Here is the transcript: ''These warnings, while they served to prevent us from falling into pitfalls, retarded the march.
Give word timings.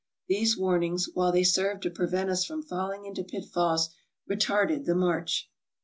''These 0.29 0.57
warnings, 0.57 1.09
while 1.13 1.31
they 1.31 1.43
served 1.43 1.83
to 1.83 1.91
prevent 1.91 2.31
us 2.31 2.43
from 2.43 2.63
falling 2.63 3.05
into 3.05 3.23
pitfalls, 3.23 3.89
retarded 4.27 4.85
the 4.85 4.95
march. 4.95 5.47